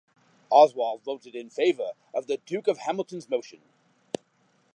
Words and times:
Oswald 0.49 1.03
voted 1.03 1.35
in 1.35 1.51
favour 1.51 1.91
of 2.11 2.25
the 2.25 2.37
Duke 2.47 2.67
of 2.67 2.79
Hamilton’s 2.79 3.29
motion. 3.29 3.59